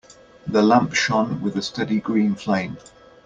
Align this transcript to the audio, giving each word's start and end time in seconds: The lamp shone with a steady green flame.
The 0.47 0.63
lamp 0.63 0.95
shone 0.95 1.43
with 1.43 1.55
a 1.57 1.61
steady 1.61 1.99
green 1.99 2.33
flame. 2.33 2.77